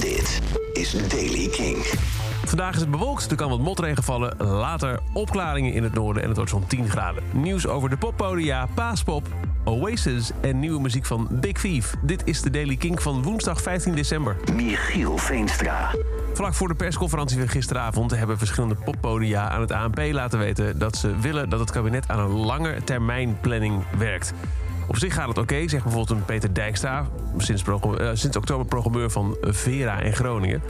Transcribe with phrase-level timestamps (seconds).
[0.00, 0.40] Dit
[0.72, 1.76] is Daily King.
[2.44, 4.36] Vandaag is het bewolkt, er kan wat motregen vallen.
[4.38, 7.22] Later opklaringen in het noorden en het wordt zo'n 10 graden.
[7.32, 9.26] Nieuws over de poppodia, Paaspop,
[9.64, 11.94] Oasis en nieuwe muziek van Big Thief.
[12.02, 14.36] Dit is de Daily King van woensdag 15 december.
[14.54, 15.90] Michiel Veenstra.
[16.34, 20.96] Vlak voor de persconferentie van gisteravond hebben verschillende poppodia aan het ANP laten weten dat
[20.96, 24.32] ze willen dat het kabinet aan een lange termijn planning werkt.
[24.88, 27.06] Op zich gaat het oké, zegt bijvoorbeeld een Peter Dijkstra,
[27.36, 30.62] sinds, eh, sinds oktober programmeur van Vera in Groningen.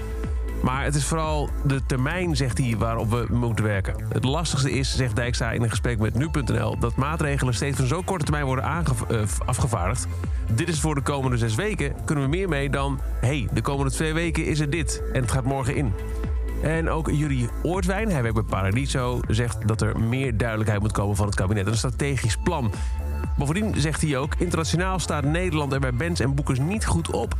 [0.63, 3.95] Maar het is vooral de termijn, zegt hij, waarop we moeten werken.
[4.13, 6.79] Het lastigste is, zegt Dijkstra in een gesprek met nu.nl...
[6.79, 10.07] dat maatregelen steeds van zo'n korte termijn worden eh, afgevaardigd.
[10.53, 11.95] Dit is voor de komende zes weken.
[12.05, 13.01] Kunnen we meer mee dan...
[13.21, 15.93] hey, de komende twee weken is er dit en het gaat morgen in.
[16.63, 19.21] En ook Jurie Oortwijn, hij werkt bij Paradiso...
[19.29, 21.67] zegt dat er meer duidelijkheid moet komen van het kabinet.
[21.67, 22.73] Een strategisch plan.
[23.37, 24.35] Bovendien zegt hij ook...
[24.39, 27.35] internationaal staat Nederland er bij bands en boekers niet goed op.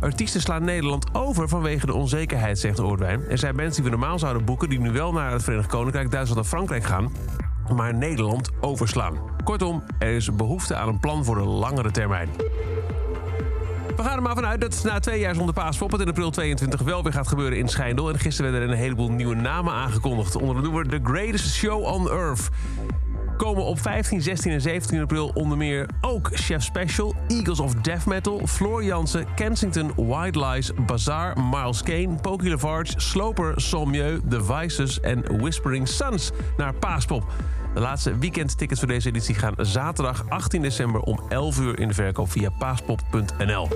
[0.00, 3.28] Artiesten slaan Nederland over vanwege de onzekerheid, zegt Oortwijn.
[3.28, 4.68] Er zijn bands die we normaal zouden boeken...
[4.68, 7.12] die nu wel naar het Verenigd Koninkrijk, Duitsland en Frankrijk gaan...
[7.74, 9.18] maar Nederland overslaan.
[9.44, 12.28] Kortom, er is behoefte aan een plan voor de langere termijn.
[13.96, 15.90] We gaan er maar vanuit dat na twee jaar zonder paaspop...
[15.92, 18.08] het in april 22 wel weer gaat gebeuren in Schijndel.
[18.08, 20.36] En gisteren werden er een heleboel nieuwe namen aangekondigd.
[20.36, 22.48] Onder de noemer The Greatest Show on Earth
[23.42, 28.06] komen op 15, 16 en 17 april onder meer ook Chef Special, Eagles of Death
[28.06, 35.00] Metal, Floor Jansen, Kensington, White Lies, Bazaar, Miles Kane, Pokey Lavarge, Sloper, Solmieu, The Vices
[35.00, 37.24] en Whispering Suns naar Paaspop.
[37.74, 41.94] De laatste weekendtickets voor deze editie gaan zaterdag 18 december om 11 uur in de
[41.94, 43.68] verkoop via paaspop.nl.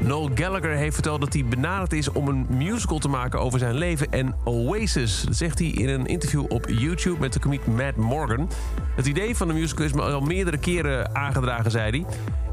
[0.00, 3.74] Noel Gallagher heeft verteld dat hij benaderd is om een musical te maken over zijn
[3.74, 5.22] leven en Oasis.
[5.22, 8.50] Dat zegt hij in een interview op YouTube met de comiek Matt Morgan.
[8.96, 12.04] Het idee van de musical is me al meerdere keren aangedragen, zei hij.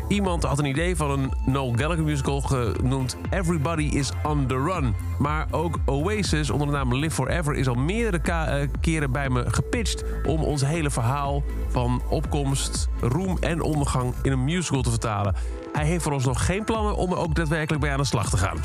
[0.08, 4.96] Iemand had een idee van een Noel Gallagher musical genoemd Everybody is on the Run.
[5.20, 9.46] Maar ook Oasis onder de naam Live Forever is al meerdere eh, keren bij me
[9.50, 10.04] gepitcht...
[10.26, 15.36] om ons hele verhaal van opkomst, roem en ondergang in een musical te vertalen.
[15.74, 18.30] Hij heeft voor ons nog geen plannen om er ook daadwerkelijk bij aan de slag
[18.30, 18.58] te gaan.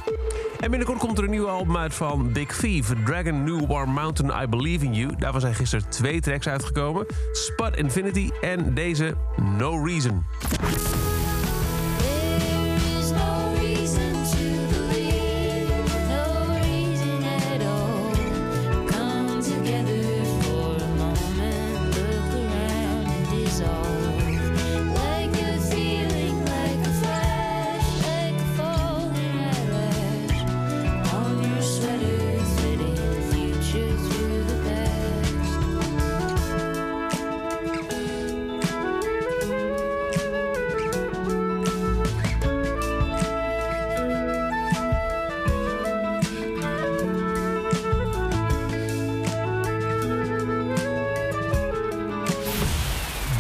[0.61, 2.93] En binnenkort komt er een nieuwe album uit van Big Thief.
[3.05, 5.17] Dragon New Warm Mountain, I Believe in You.
[5.19, 7.07] Daarvan zijn gisteren twee tracks uitgekomen.
[7.33, 9.15] Spud Infinity en deze
[9.59, 10.25] No Reason.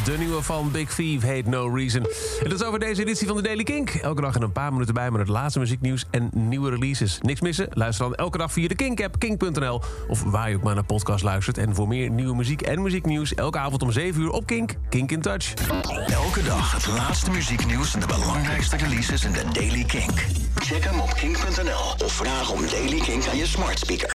[0.04, 2.06] De nieuwe van Big Thief heet No Reason.
[2.42, 3.90] En dat is over deze editie van de Daily Kink.
[3.90, 7.18] Elke dag in een paar minuten bij met het laatste muzieknieuws en nieuwe releases.
[7.20, 7.66] Niks missen?
[7.70, 9.80] Luister dan elke dag via de Kink-app, kink.nl...
[10.08, 11.58] of waar je ook maar naar podcast luistert.
[11.58, 13.34] En voor meer nieuwe muziek en muzieknieuws...
[13.34, 15.54] elke avond om 7 uur op Kink, Kink in Touch.
[16.06, 20.26] Elke dag het laatste muzieknieuws en de belangrijkste releases in de Daily Kink.
[20.54, 24.10] Check hem op kink.nl of vraag om Daily Kink aan je smart speaker.